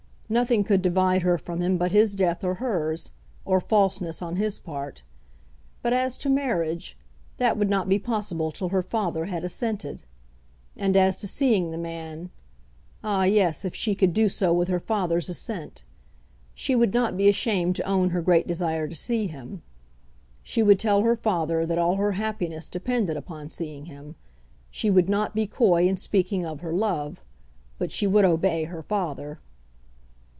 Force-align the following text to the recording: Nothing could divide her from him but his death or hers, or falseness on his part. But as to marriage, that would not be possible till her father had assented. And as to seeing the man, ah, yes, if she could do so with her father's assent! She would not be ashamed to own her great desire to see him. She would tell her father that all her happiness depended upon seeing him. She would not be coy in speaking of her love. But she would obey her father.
Nothing 0.31 0.63
could 0.63 0.81
divide 0.81 1.23
her 1.23 1.37
from 1.37 1.59
him 1.61 1.75
but 1.77 1.91
his 1.91 2.15
death 2.15 2.41
or 2.41 2.53
hers, 2.53 3.11
or 3.43 3.59
falseness 3.59 4.21
on 4.21 4.37
his 4.37 4.59
part. 4.59 5.03
But 5.81 5.91
as 5.91 6.17
to 6.19 6.29
marriage, 6.29 6.97
that 7.35 7.57
would 7.57 7.69
not 7.69 7.89
be 7.89 7.99
possible 7.99 8.49
till 8.49 8.69
her 8.69 8.81
father 8.81 9.25
had 9.25 9.43
assented. 9.43 10.03
And 10.77 10.95
as 10.95 11.17
to 11.17 11.27
seeing 11.27 11.71
the 11.71 11.77
man, 11.77 12.29
ah, 13.03 13.25
yes, 13.25 13.65
if 13.65 13.75
she 13.75 13.93
could 13.93 14.13
do 14.13 14.29
so 14.29 14.53
with 14.53 14.69
her 14.69 14.79
father's 14.79 15.27
assent! 15.27 15.83
She 16.55 16.75
would 16.75 16.93
not 16.93 17.17
be 17.17 17.27
ashamed 17.27 17.75
to 17.75 17.83
own 17.83 18.11
her 18.11 18.21
great 18.21 18.47
desire 18.47 18.87
to 18.87 18.95
see 18.95 19.27
him. 19.27 19.63
She 20.43 20.63
would 20.63 20.79
tell 20.79 21.01
her 21.01 21.17
father 21.17 21.65
that 21.65 21.77
all 21.77 21.95
her 21.97 22.13
happiness 22.13 22.69
depended 22.69 23.17
upon 23.17 23.49
seeing 23.49 23.87
him. 23.87 24.15
She 24.69 24.89
would 24.89 25.09
not 25.09 25.35
be 25.35 25.45
coy 25.45 25.89
in 25.89 25.97
speaking 25.97 26.45
of 26.45 26.61
her 26.61 26.71
love. 26.71 27.21
But 27.77 27.91
she 27.91 28.07
would 28.07 28.23
obey 28.23 28.63
her 28.63 28.81
father. 28.83 29.41